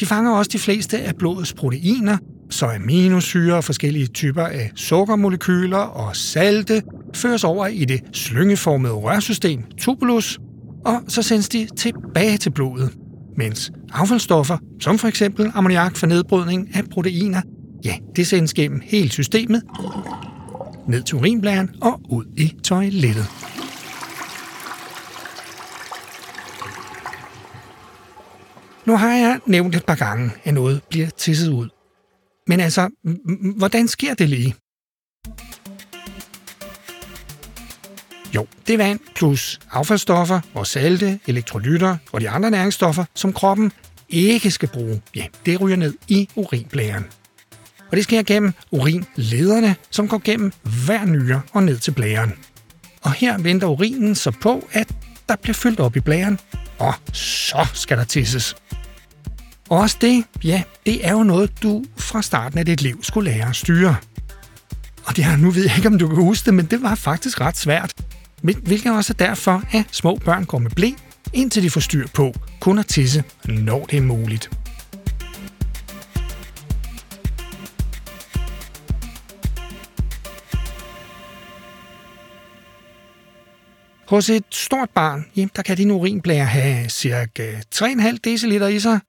de 0.00 0.06
fanger 0.06 0.30
også 0.30 0.50
de 0.52 0.58
fleste 0.58 0.98
af 0.98 1.16
blodets 1.16 1.52
proteiner, 1.52 2.16
så 2.50 2.66
aminosyre 2.66 3.56
og 3.56 3.64
forskellige 3.64 4.06
typer 4.06 4.42
af 4.42 4.70
sukkermolekyler 4.74 5.76
og 5.78 6.16
salte 6.16 6.82
føres 7.14 7.44
over 7.44 7.66
i 7.66 7.84
det 7.84 8.00
slyngeformede 8.12 8.92
rørsystem, 8.92 9.62
tubulus, 9.78 10.38
og 10.84 11.02
så 11.08 11.22
sendes 11.22 11.48
de 11.48 11.68
tilbage 11.76 12.36
til 12.36 12.50
blodet, 12.50 12.90
mens 13.36 13.72
affaldsstoffer, 13.92 14.58
som 14.80 14.98
for 14.98 15.08
eksempel 15.08 15.50
ammoniak 15.54 15.96
for 15.96 16.06
nedbrydning 16.06 16.70
af 16.74 16.84
proteiner, 16.90 17.42
ja, 17.84 17.94
det 18.16 18.26
sendes 18.26 18.54
gennem 18.54 18.80
hele 18.84 19.10
systemet, 19.10 19.62
ned 20.88 21.02
til 21.02 21.16
urinblæren 21.16 21.70
og 21.82 22.00
ud 22.10 22.24
i 22.36 22.54
toilettet. 22.64 23.26
Nu 28.86 28.96
har 28.96 29.10
jeg 29.10 29.40
nævnt 29.46 29.74
et 29.76 29.84
par 29.84 29.94
gange, 29.94 30.30
at 30.44 30.54
noget 30.54 30.80
bliver 30.90 31.08
tisset 31.10 31.48
ud. 31.48 31.79
Men 32.50 32.60
altså, 32.60 32.88
hvordan 33.56 33.88
sker 33.88 34.14
det 34.14 34.28
lige? 34.28 34.54
Jo, 38.34 38.46
det 38.66 38.72
er 38.72 38.76
vand 38.76 39.00
plus 39.14 39.60
affaldsstoffer 39.70 40.40
og 40.54 40.66
salte, 40.66 41.20
elektrolytter 41.26 41.96
og 42.12 42.20
de 42.20 42.30
andre 42.30 42.50
næringsstoffer, 42.50 43.04
som 43.14 43.32
kroppen 43.32 43.72
ikke 44.08 44.50
skal 44.50 44.68
bruge. 44.68 45.02
Ja, 45.16 45.26
det 45.46 45.60
ryger 45.60 45.76
ned 45.76 45.94
i 46.08 46.28
urinblæren. 46.34 47.04
Og 47.90 47.96
det 47.96 48.04
sker 48.04 48.22
gennem 48.22 48.52
urinlederne, 48.70 49.76
som 49.90 50.08
går 50.08 50.20
gennem 50.24 50.52
hver 50.86 51.04
nyre 51.04 51.42
og 51.52 51.62
ned 51.62 51.78
til 51.78 51.90
blæren. 51.90 52.32
Og 53.02 53.12
her 53.12 53.38
venter 53.38 53.66
urinen 53.66 54.14
så 54.14 54.30
på, 54.30 54.68
at 54.72 54.94
der 55.28 55.36
bliver 55.36 55.54
fyldt 55.54 55.80
op 55.80 55.96
i 55.96 56.00
blæren, 56.00 56.38
og 56.78 56.94
så 57.12 57.66
skal 57.74 57.98
der 57.98 58.04
tisses. 58.04 58.56
Og 59.70 59.78
også 59.78 59.96
det, 60.00 60.24
ja, 60.44 60.62
det 60.86 61.06
er 61.06 61.12
jo 61.12 61.22
noget, 61.22 61.62
du 61.62 61.84
fra 61.96 62.22
starten 62.22 62.58
af 62.58 62.66
dit 62.66 62.82
liv 62.82 63.04
skulle 63.04 63.30
lære 63.30 63.48
at 63.48 63.56
styre. 63.56 63.96
Og 65.04 65.16
det 65.16 65.24
her, 65.24 65.36
nu 65.36 65.50
ved 65.50 65.62
jeg 65.62 65.76
ikke, 65.76 65.88
om 65.88 65.98
du 65.98 66.06
kan 66.06 66.16
huske 66.16 66.46
det, 66.46 66.54
men 66.54 66.66
det 66.66 66.82
var 66.82 66.94
faktisk 66.94 67.40
ret 67.40 67.56
svært. 67.56 67.94
Hvilket 68.42 68.92
også 68.92 69.12
er 69.12 69.26
derfor, 69.26 69.62
at 69.72 69.84
små 69.90 70.16
børn 70.24 70.44
går 70.44 70.58
med 70.58 70.70
blæ, 70.70 70.90
indtil 71.32 71.62
de 71.62 71.70
får 71.70 71.80
styr 71.80 72.06
på 72.14 72.34
kun 72.60 72.78
at 72.78 72.86
tisse, 72.86 73.24
når 73.44 73.84
det 73.84 73.96
er 73.96 74.02
muligt. 74.02 74.50
Hos 84.08 84.30
et 84.30 84.44
stort 84.50 84.90
barn, 84.90 85.26
jamen, 85.36 85.50
der 85.56 85.62
kan 85.62 85.76
din 85.76 85.90
urinblære 85.90 86.44
have 86.44 86.88
ca. 86.88 87.26
3,5 87.74 88.16
dl 88.24 88.74
i 88.74 88.80
sig, 88.80 89.00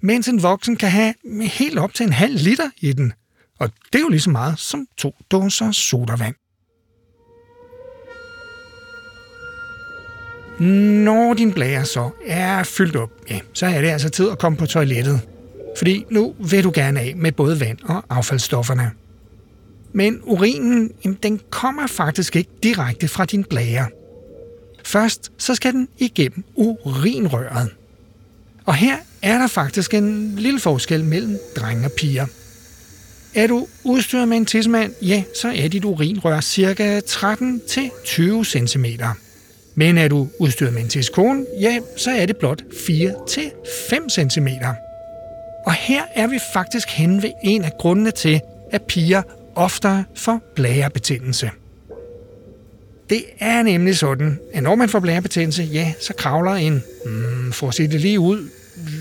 mens 0.00 0.28
en 0.28 0.42
voksen 0.42 0.76
kan 0.76 0.90
have 0.90 1.14
helt 1.42 1.78
op 1.78 1.94
til 1.94 2.06
en 2.06 2.12
halv 2.12 2.34
liter 2.34 2.70
i 2.80 2.92
den. 2.92 3.12
Og 3.58 3.70
det 3.92 3.98
er 3.98 4.02
jo 4.02 4.08
lige 4.08 4.20
så 4.20 4.30
meget 4.30 4.58
som 4.58 4.86
to 4.96 5.14
dåser 5.30 5.72
sodavand. 5.72 6.34
Når 11.04 11.34
din 11.34 11.52
blære 11.52 11.84
så 11.84 12.10
er 12.26 12.62
fyldt 12.62 12.96
op, 12.96 13.10
ja, 13.30 13.40
så 13.52 13.66
er 13.66 13.80
det 13.80 13.88
altså 13.88 14.08
tid 14.08 14.30
at 14.30 14.38
komme 14.38 14.58
på 14.58 14.66
toilettet. 14.66 15.20
Fordi 15.78 16.04
nu 16.10 16.34
vil 16.50 16.64
du 16.64 16.72
gerne 16.74 17.00
af 17.00 17.14
med 17.16 17.32
både 17.32 17.60
vand 17.60 17.78
og 17.84 18.04
affaldsstofferne. 18.10 18.90
Men 19.92 20.20
urinen, 20.22 20.92
den 21.22 21.40
kommer 21.50 21.86
faktisk 21.86 22.36
ikke 22.36 22.50
direkte 22.62 23.08
fra 23.08 23.24
din 23.24 23.44
blære. 23.44 23.86
Først 24.84 25.32
så 25.38 25.54
skal 25.54 25.72
den 25.72 25.88
igennem 25.98 26.44
urinrøret. 26.54 27.70
Og 28.70 28.76
her 28.76 28.96
er 29.22 29.38
der 29.38 29.46
faktisk 29.46 29.94
en 29.94 30.34
lille 30.38 30.60
forskel 30.60 31.04
mellem 31.04 31.38
drenge 31.56 31.84
og 31.84 31.92
piger. 31.92 32.26
Er 33.34 33.46
du 33.46 33.66
udstyret 33.84 34.28
med 34.28 34.36
en 34.36 34.46
tissemand, 34.46 34.94
ja, 35.02 35.22
så 35.40 35.52
er 35.56 35.68
dit 35.68 35.84
urinrør 35.84 36.40
ca. 36.40 37.00
13-20 37.00 38.44
cm. 38.44 38.84
Men 39.74 39.98
er 39.98 40.08
du 40.08 40.28
udstyret 40.38 40.72
med 40.72 40.82
en 40.82 40.88
tidskone, 40.88 41.46
ja, 41.60 41.78
så 41.96 42.10
er 42.10 42.26
det 42.26 42.36
blot 42.36 42.62
4-5 42.62 44.08
cm. 44.08 44.48
Og 45.66 45.72
her 45.72 46.02
er 46.14 46.26
vi 46.26 46.38
faktisk 46.52 46.88
hen 46.88 47.22
ved 47.22 47.30
en 47.44 47.64
af 47.64 47.72
grundene 47.78 48.10
til, 48.10 48.40
at 48.72 48.82
piger 48.82 49.22
oftere 49.54 50.04
får 50.14 50.40
blærebetændelse. 50.54 51.50
Det 53.10 53.24
er 53.40 53.62
nemlig 53.62 53.96
sådan, 53.96 54.38
at 54.52 54.62
når 54.62 54.74
man 54.74 54.88
får 54.88 55.00
blærebetændelse, 55.00 55.62
ja, 55.62 55.92
så 56.00 56.14
kravler 56.14 56.52
en, 56.52 56.82
mm, 57.06 57.52
for 57.52 57.68
at 57.68 57.74
se 57.74 57.88
det 57.88 58.00
lige 58.00 58.20
ud, 58.20 58.48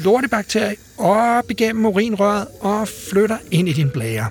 lortebakterie 0.04 0.76
op 0.98 1.52
igennem 1.52 1.86
urinrøret 1.86 2.48
og 2.60 2.88
flytter 2.88 3.38
ind 3.52 3.70
i 3.70 3.74
din 3.74 3.90
blære. 3.90 4.30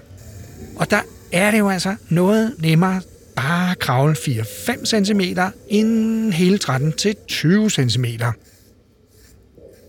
Og 0.76 0.90
der 0.90 1.00
er 1.32 1.50
det 1.50 1.58
jo 1.58 1.68
altså 1.68 1.96
noget 2.08 2.54
nemmere 2.58 3.00
bare 3.36 3.70
at 3.70 3.78
kravle 3.78 4.12
4-5 4.12 4.84
cm 4.84 5.20
inden 5.68 6.32
hele 6.32 6.58
13-20 6.64 7.68
cm. 7.68 8.04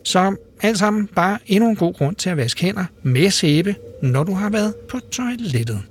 Så 0.04 0.36
alt 0.62 0.80
sammen 0.80 1.08
bare 1.08 1.40
endnu 1.46 1.70
en 1.70 1.76
god 1.76 1.94
grund 1.94 2.16
til 2.16 2.30
at 2.30 2.38
vaske 2.38 2.62
hænder 2.62 2.86
med 3.04 3.32
sæbe, 3.32 3.76
når 4.04 4.24
du 4.24 4.34
har 4.34 4.50
været 4.50 4.76
på 4.90 5.00
toilettet. 5.00 5.84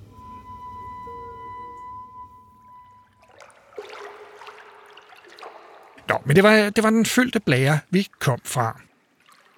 Nå, 6.09 6.15
men 6.27 6.37
det 6.37 6.45
var, 6.45 6.71
det 6.71 6.85
var 6.85 6.91
den 6.91 7.07
fyldte 7.07 7.41
blære, 7.41 7.79
vi 7.91 8.09
kom 8.21 8.38
fra. 8.45 8.81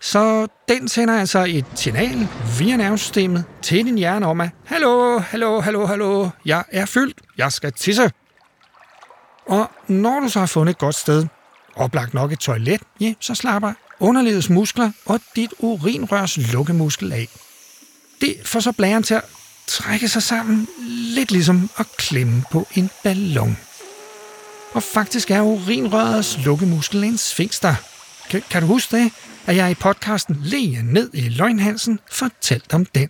Så 0.01 0.47
den 0.69 0.89
sender 0.89 1.21
altså 1.21 1.45
et 1.49 1.65
signal 1.75 2.29
via 2.59 2.77
nervesystemet 2.77 3.45
til 3.63 3.87
din 3.87 3.99
hjerne 3.99 4.27
om, 4.27 4.41
at 4.41 4.51
Hallo, 4.65 5.19
hallo, 5.19 5.61
hallo, 5.61 5.87
hallo, 5.87 6.29
jeg 6.45 6.65
er 6.73 6.87
fyldt, 6.87 7.21
jeg 7.39 7.53
skal 7.53 7.73
tisse. 7.73 8.11
Og 9.47 9.71
når 9.89 10.21
du 10.21 10.29
så 10.29 10.39
har 10.39 10.47
fundet 10.47 10.71
et 10.71 10.79
godt 10.79 10.95
sted, 10.95 11.27
oplagt 11.77 12.15
nok 12.15 12.33
et 12.33 12.39
toilet, 12.39 12.83
ja, 13.01 13.15
så 13.21 13.35
slapper 13.35 13.73
underlivets 14.01 14.51
muskler 14.51 14.91
og 15.07 15.21
dit 15.37 15.55
urinrørs 15.59 16.53
lukkemuskel 16.53 17.13
af. 17.13 17.29
Det 18.21 18.37
får 18.45 18.61
så 18.61 18.73
blæren 18.73 19.03
til 19.03 19.15
at 19.15 19.25
trække 19.67 20.09
sig 20.09 20.23
sammen, 20.23 20.69
lidt 20.89 21.31
ligesom 21.31 21.71
at 21.79 21.87
klemme 21.97 22.45
på 22.53 22.67
en 22.75 22.91
ballon. 23.03 23.59
Og 24.73 24.83
faktisk 24.83 25.31
er 25.31 25.41
urinrørets 25.41 26.39
lukkemuskel 26.45 27.05
en 27.05 27.19
sfinkster. 27.19 27.75
Kan, 28.31 28.43
kan 28.51 28.63
du 28.63 28.67
huske 28.67 28.97
det? 28.97 29.13
At 29.47 29.57
jeg 29.57 29.71
i 29.71 29.75
podcasten 29.75 30.37
Lige 30.43 30.83
ned 30.83 31.11
i 31.15 31.29
løgnhalsen 31.29 32.01
fortalt 32.13 32.75
om 32.75 32.85
den. 32.85 33.09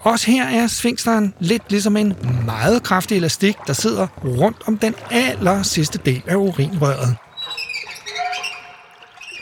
Også 0.00 0.30
her 0.30 0.44
er 0.44 0.66
sfinksteren 0.66 1.34
lidt 1.40 1.62
ligesom 1.70 1.96
en 1.96 2.16
meget 2.44 2.82
kraftig 2.82 3.16
elastik, 3.16 3.56
der 3.66 3.72
sidder 3.72 4.06
rundt 4.24 4.56
om 4.66 4.78
den 4.78 4.94
aller 5.10 5.62
sidste 5.62 5.98
del 5.98 6.22
af 6.26 6.36
urinrøret. 6.36 7.16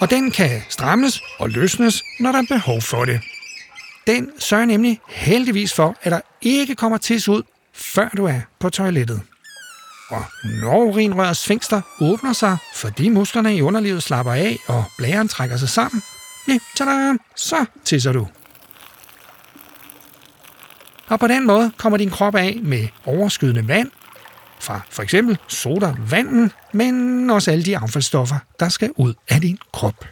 Og 0.00 0.10
den 0.10 0.30
kan 0.30 0.62
strammes 0.68 1.22
og 1.38 1.50
løsnes, 1.50 2.02
når 2.20 2.32
der 2.32 2.38
er 2.38 2.46
behov 2.48 2.80
for 2.80 3.04
det. 3.04 3.20
Den 4.06 4.30
sørger 4.38 4.64
nemlig 4.64 5.00
heldigvis 5.08 5.74
for, 5.74 5.96
at 6.02 6.12
der 6.12 6.20
ikke 6.42 6.74
kommer 6.74 6.98
tis 6.98 7.28
ud, 7.28 7.42
før 7.74 8.08
du 8.08 8.24
er 8.24 8.40
på 8.60 8.70
toilettet. 8.70 9.20
Og 10.10 10.24
når 10.44 10.84
urinrørets 10.84 11.46
fængster 11.46 11.80
åbner 12.00 12.32
sig, 12.32 12.56
fordi 12.74 13.08
musklerne 13.08 13.56
i 13.56 13.62
underlivet 13.62 14.02
slapper 14.02 14.32
af, 14.32 14.58
og 14.66 14.84
blæren 14.98 15.28
trækker 15.28 15.56
sig 15.56 15.68
sammen, 15.68 16.02
ja, 16.48 16.58
tada, 16.76 17.16
så 17.36 17.64
tisser 17.84 18.12
du. 18.12 18.28
Og 21.08 21.20
på 21.20 21.26
den 21.26 21.46
måde 21.46 21.72
kommer 21.76 21.96
din 21.96 22.10
krop 22.10 22.34
af 22.34 22.60
med 22.62 22.88
overskydende 23.06 23.68
vand 23.68 23.90
fra 24.60 24.80
for 24.90 25.02
eksempel 25.02 25.38
sodavanden, 25.48 26.52
men 26.72 27.30
også 27.30 27.50
alle 27.50 27.64
de 27.64 27.78
affaldsstoffer, 27.78 28.36
der 28.60 28.68
skal 28.68 28.90
ud 28.96 29.14
af 29.28 29.40
din 29.40 29.58
krop. 29.72 30.04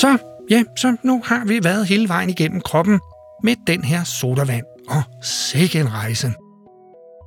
Så, 0.00 0.18
ja, 0.50 0.64
så 0.76 0.96
nu 1.02 1.22
har 1.24 1.44
vi 1.44 1.64
været 1.64 1.86
hele 1.86 2.08
vejen 2.08 2.30
igennem 2.30 2.60
kroppen 2.60 3.00
med 3.42 3.56
den 3.66 3.84
her 3.84 4.04
sodavand. 4.04 4.64
Og 4.88 5.02
sikke 5.22 5.80
en 5.80 5.92
rejse. 5.92 6.32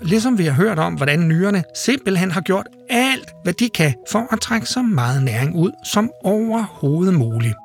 Ligesom 0.02 0.38
vi 0.38 0.46
har 0.46 0.54
hørt 0.54 0.80
om, 0.80 0.94
hvordan 0.94 1.28
nyrerne 1.28 1.64
simpelthen 1.76 2.32
har 2.32 2.42
gjort 2.42 2.68
alt, 2.90 3.32
hvad 3.44 3.54
de 3.54 3.70
kan 3.70 3.94
for 4.12 4.28
at 4.34 4.40
trække 4.40 4.68
så 4.68 4.82
meget 4.82 5.24
næring 5.24 5.56
ud 5.56 5.72
som 5.84 6.12
overhovedet 6.24 7.14
muligt. 7.14 7.56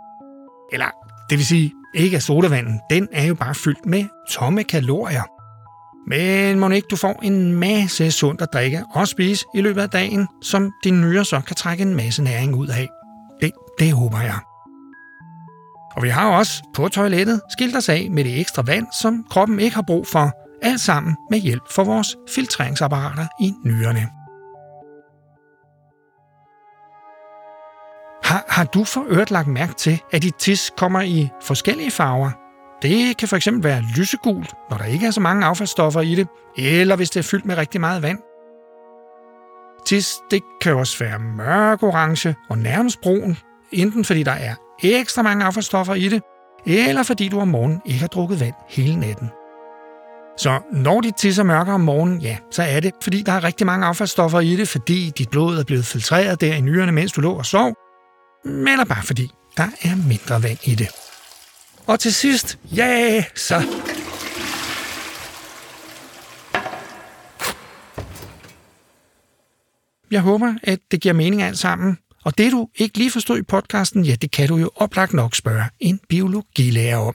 Eller, 0.72 0.86
det 1.30 1.38
vil 1.38 1.46
sige, 1.46 1.72
ikke 1.94 2.16
at 2.16 2.22
sodavanden, 2.22 2.80
den 2.90 3.08
er 3.12 3.24
jo 3.24 3.34
bare 3.34 3.54
fyldt 3.54 3.86
med 3.86 4.04
tomme 4.30 4.64
kalorier. 4.64 5.22
Men 6.08 6.58
må 6.58 6.68
ikke 6.68 6.88
du 6.90 6.96
får 6.96 7.20
en 7.22 7.52
masse 7.52 8.10
sundt 8.10 8.42
at 8.42 8.48
drikke 8.52 8.84
og 8.94 9.08
spise 9.08 9.44
i 9.54 9.60
løbet 9.60 9.82
af 9.82 9.90
dagen, 9.90 10.28
som 10.42 10.72
dine 10.84 11.00
nyrer 11.00 11.22
så 11.22 11.40
kan 11.46 11.56
trække 11.56 11.82
en 11.82 11.94
masse 11.94 12.22
næring 12.22 12.54
ud 12.54 12.68
af. 12.68 12.88
Det, 13.40 13.52
det 13.78 13.92
håber 13.92 14.20
jeg. 14.20 14.38
Og 15.98 16.04
vi 16.04 16.08
har 16.08 16.30
også 16.30 16.62
på 16.74 16.88
toilettet 16.88 17.40
skilt 17.50 17.76
os 17.76 17.88
af 17.88 18.08
med 18.10 18.24
det 18.24 18.40
ekstra 18.40 18.62
vand, 18.62 18.86
som 19.00 19.24
kroppen 19.30 19.60
ikke 19.60 19.74
har 19.74 19.82
brug 19.82 20.06
for, 20.06 20.30
alt 20.62 20.80
sammen 20.80 21.16
med 21.30 21.38
hjælp 21.38 21.62
fra 21.70 21.82
vores 21.82 22.16
filtreringsapparater 22.28 23.26
i 23.40 23.54
nyrerne. 23.64 24.08
Har, 28.24 28.44
har 28.48 28.64
du 28.64 28.84
for 28.84 29.04
øvrigt 29.08 29.30
lagt 29.30 29.48
mærke 29.48 29.74
til, 29.74 30.00
at 30.12 30.22
dit 30.22 30.34
tis 30.34 30.70
kommer 30.76 31.00
i 31.00 31.28
forskellige 31.42 31.90
farver? 31.90 32.30
Det 32.82 33.16
kan 33.16 33.28
fx 33.28 33.48
være 33.52 33.82
lysegult, 33.96 34.54
når 34.70 34.78
der 34.78 34.84
ikke 34.84 35.06
er 35.06 35.10
så 35.10 35.20
mange 35.20 35.46
affaldsstoffer 35.46 36.00
i 36.00 36.14
det, 36.14 36.28
eller 36.58 36.96
hvis 36.96 37.10
det 37.10 37.20
er 37.20 37.28
fyldt 37.30 37.46
med 37.46 37.56
rigtig 37.56 37.80
meget 37.80 38.02
vand. 38.02 38.18
Tis 39.86 40.14
det 40.30 40.42
kan 40.60 40.74
også 40.74 41.04
være 41.04 41.18
mørk 41.18 41.82
orange 41.82 42.34
og 42.50 42.58
nærmest 42.58 43.00
brun, 43.00 43.36
enten 43.72 44.04
fordi 44.04 44.22
der 44.22 44.32
er 44.32 44.54
ekstra 44.82 45.23
mange 45.23 45.44
affaldsstoffer 45.44 45.94
i 45.94 46.08
det, 46.08 46.23
eller 46.66 47.02
fordi 47.02 47.28
du 47.28 47.40
om 47.40 47.49
morgenen 47.49 47.80
ikke 47.87 48.00
har 48.00 48.06
drukket 48.06 48.40
vand 48.40 48.54
hele 48.68 48.97
natten. 48.97 49.28
Så 50.38 50.61
når 50.73 51.00
dit 51.00 51.14
tisser 51.14 51.42
mørker 51.42 51.73
om 51.73 51.80
morgenen, 51.80 52.20
ja, 52.20 52.37
så 52.50 52.62
er 52.62 52.80
det, 52.80 52.92
fordi 53.02 53.23
der 53.23 53.32
er 53.32 53.44
rigtig 53.44 53.66
mange 53.66 53.87
affaldsstoffer 53.87 54.40
i 54.40 54.56
det, 54.56 54.68
fordi 54.68 55.12
dit 55.18 55.30
blod 55.30 55.58
er 55.58 55.64
blevet 55.64 55.85
filtreret 55.85 56.40
der 56.40 56.54
i 56.54 56.61
nyrerne, 56.61 56.92
mens 56.92 57.12
du 57.12 57.20
lå 57.20 57.32
og 57.32 57.47
sov, 57.47 57.75
eller 58.44 58.85
bare 58.85 59.02
fordi 59.02 59.30
der 59.56 59.66
er 59.82 60.08
mindre 60.08 60.42
vand 60.42 60.58
i 60.68 60.75
det. 60.75 60.88
Og 61.87 62.00
til 62.00 62.14
sidst, 62.14 62.58
ja, 62.76 63.25
så... 63.35 63.62
Jeg 70.11 70.20
håber, 70.20 70.54
at 70.62 70.78
det 70.90 71.00
giver 71.00 71.14
mening 71.14 71.42
alt 71.42 71.58
sammen. 71.58 71.99
Og 72.28 72.38
det, 72.38 72.52
du 72.52 72.68
ikke 72.76 72.99
lige 72.99 73.11
forstod 73.11 73.38
i 73.38 73.42
podcasten, 73.42 74.04
ja, 74.04 74.14
det 74.14 74.30
kan 74.30 74.49
du 74.49 74.56
jo 74.56 74.70
oplagt 74.76 75.12
nok 75.12 75.35
spørge 75.35 75.64
en 75.80 76.00
biologilærer 76.08 76.97
om. 76.97 77.14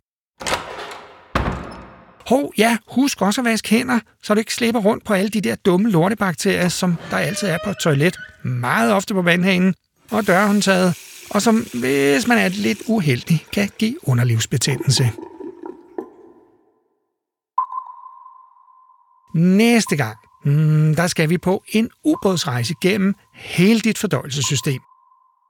Hov, 2.27 2.53
ja, 2.57 2.77
husk 2.87 3.21
også 3.21 3.41
at 3.41 3.45
vaske 3.45 3.69
hænder, 3.69 3.99
så 4.23 4.33
du 4.33 4.39
ikke 4.39 4.53
slipper 4.53 4.81
rundt 4.81 5.05
på 5.05 5.13
alle 5.13 5.29
de 5.29 5.41
der 5.41 5.55
dumme 5.55 5.89
lortebakterier, 5.89 6.69
som 6.69 6.95
der 7.11 7.17
altid 7.17 7.47
er 7.47 7.57
på 7.63 7.69
et 7.69 7.77
toilet, 7.77 8.17
meget 8.43 8.93
ofte 8.93 9.13
på 9.13 9.21
vandhanen 9.21 9.75
og 10.11 10.27
dørhåndtaget, 10.27 10.97
og 11.29 11.41
som, 11.41 11.55
hvis 11.73 12.27
man 12.27 12.37
er 12.37 12.49
lidt 12.49 12.81
uheldig, 12.87 13.45
kan 13.53 13.69
give 13.79 14.09
underlivsbetændelse. 14.09 15.11
Næste 19.35 19.95
gang, 19.95 20.17
hmm, 20.45 20.95
der 20.95 21.07
skal 21.07 21.29
vi 21.29 21.37
på 21.37 21.63
en 21.67 21.89
ubådsrejse 22.03 22.73
gennem 22.81 23.15
hele 23.33 23.79
dit 23.79 23.97
fordøjelsessystem. 23.97 24.81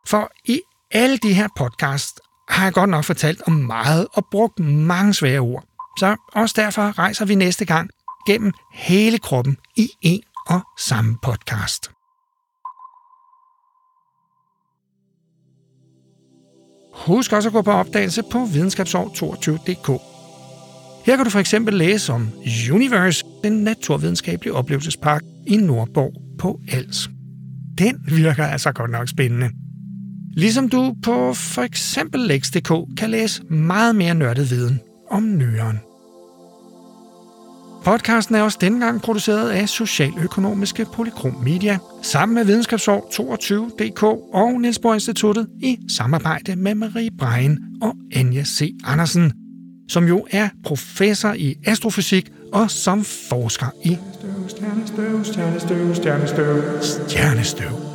For 0.07 0.31
i 0.45 0.61
alle 0.91 1.17
de 1.17 1.33
her 1.33 1.47
podcasts 1.55 2.19
har 2.49 2.63
jeg 2.63 2.73
godt 2.73 2.89
nok 2.89 3.05
fortalt 3.05 3.41
om 3.47 3.53
meget 3.53 4.07
og 4.13 4.25
brugt 4.31 4.59
mange 4.59 5.13
svære 5.13 5.39
ord. 5.39 5.63
Så 5.99 6.15
også 6.33 6.53
derfor 6.57 6.99
rejser 6.99 7.25
vi 7.25 7.35
næste 7.35 7.65
gang 7.65 7.89
gennem 8.27 8.53
hele 8.73 9.19
kroppen 9.19 9.57
i 9.75 9.89
en 10.01 10.21
og 10.47 10.61
samme 10.79 11.17
podcast. 11.23 11.91
Husk 16.93 17.33
også 17.33 17.49
at 17.49 17.53
gå 17.53 17.61
på 17.61 17.71
opdagelse 17.71 18.23
på 18.31 18.43
videnskabsår22.dk. 18.43 20.01
Her 21.05 21.15
kan 21.15 21.25
du 21.25 21.29
for 21.29 21.39
eksempel 21.39 21.73
læse 21.73 22.13
om 22.13 22.29
Universe, 22.71 23.25
den 23.43 23.63
naturvidenskabelige 23.63 24.53
oplevelsespark 24.53 25.21
i 25.47 25.57
Nordborg 25.57 26.13
på 26.39 26.59
Als. 26.71 27.09
Den 27.77 27.99
virker 28.07 28.45
altså 28.45 28.71
godt 28.71 28.91
nok 28.91 29.09
spændende. 29.09 29.62
Ligesom 30.35 30.69
du 30.69 30.95
på 31.03 31.33
for 31.33 31.61
eksempel 31.61 32.21
Lex.dk 32.21 32.97
kan 32.97 33.09
læse 33.09 33.43
meget 33.43 33.95
mere 33.95 34.15
nørdet 34.15 34.51
viden 34.51 34.79
om 35.11 35.23
nyren. 35.37 35.79
Podcasten 37.83 38.35
er 38.35 38.41
også 38.41 38.57
denne 38.61 38.85
gang 38.85 39.01
produceret 39.01 39.49
af 39.49 39.69
Socialøkonomiske 39.69 40.85
Polykrom 40.93 41.35
Media, 41.43 41.77
sammen 42.01 42.35
med 42.35 42.45
Videnskabsår 42.45 43.09
22.dk 43.13 44.03
og 44.33 44.61
Niels 44.61 44.79
Bohr 44.79 44.93
Instituttet 44.93 45.47
i 45.61 45.77
samarbejde 45.89 46.55
med 46.55 46.75
Marie 46.75 47.09
Brein 47.19 47.59
og 47.81 47.95
Anja 48.15 48.43
C. 48.43 48.71
Andersen, 48.83 49.33
som 49.89 50.07
jo 50.07 50.27
er 50.31 50.49
professor 50.63 51.33
i 51.33 51.55
astrofysik 51.65 52.29
og 52.53 52.71
som 52.71 53.03
forsker 53.03 53.67
i 53.83 53.97
stjernestøv, 54.47 55.23
stjernestøv, 55.23 55.95
stjernestøv, 55.95 56.63
stjernestøv. 56.81 57.92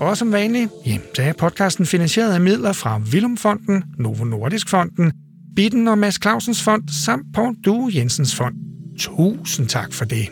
Og 0.00 0.16
som 0.16 0.32
vanligt, 0.32 0.70
ja, 0.86 0.98
så 1.14 1.22
er 1.22 1.32
podcasten 1.32 1.86
finansieret 1.86 2.32
af 2.32 2.40
midler 2.40 2.72
fra 2.72 2.98
Vilumfonden, 2.98 3.84
Novo 3.98 4.24
Nordisk 4.24 4.68
Fonden, 4.68 5.12
Bitten 5.56 5.88
og 5.88 5.98
Mads 5.98 6.22
Clausens 6.22 6.62
Fond 6.62 6.82
samt 7.04 7.26
Poul 7.34 7.56
Due 7.64 7.90
Jensens 7.94 8.34
Fond. 8.34 8.54
Tusind 8.98 9.68
tak 9.68 9.92
for 9.92 10.04
det. 10.04 10.28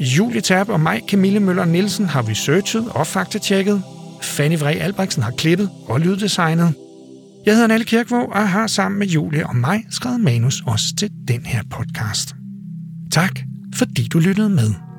Julie 0.00 0.40
Tab 0.40 0.68
og 0.68 0.80
mig, 0.80 1.00
Camille 1.08 1.40
Møller 1.40 1.64
Nielsen, 1.64 2.06
har 2.06 2.28
researchet 2.28 2.88
og 2.90 3.06
faktatjekket. 3.06 3.82
Fanny 4.22 4.58
Vrej 4.58 4.78
Albrechtsen 4.80 5.22
har 5.22 5.30
klippet 5.30 5.70
og 5.86 6.00
lyddesignet. 6.00 6.74
Jeg 7.46 7.54
hedder 7.54 7.68
Nalle 7.68 7.84
Kirkvåg 7.84 8.28
og 8.32 8.48
har 8.48 8.66
sammen 8.66 8.98
med 8.98 9.06
Julie 9.06 9.46
og 9.46 9.56
mig 9.56 9.84
skrevet 9.90 10.20
manus 10.20 10.62
også 10.66 10.94
til 10.98 11.10
den 11.28 11.46
her 11.46 11.62
podcast. 11.70 12.34
Tak, 13.12 13.40
fordi 13.74 14.08
du 14.12 14.18
lyttede 14.18 14.50
med. 14.50 14.93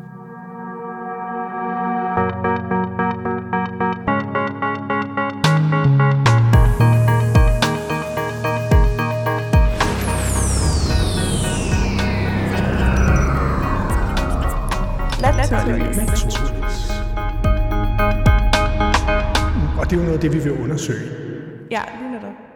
noget 20.15 20.25
af 20.25 20.31
det, 20.31 20.45
vi 20.45 20.49
vil 20.49 20.61
undersøge. 20.63 21.11
Ja, 21.71 21.81
lige 21.99 22.11
netop. 22.11 22.54